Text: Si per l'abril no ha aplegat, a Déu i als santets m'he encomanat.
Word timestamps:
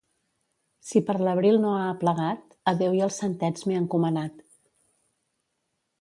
Si 0.91 1.01
per 1.09 1.15
l'abril 1.27 1.59
no 1.65 1.73
ha 1.75 1.83
aplegat, 1.89 2.57
a 2.71 2.75
Déu 2.81 2.97
i 3.01 3.05
als 3.09 3.21
santets 3.25 3.69
m'he 3.69 3.77
encomanat. 3.83 4.45